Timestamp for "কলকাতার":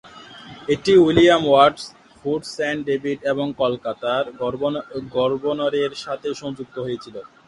3.61-4.23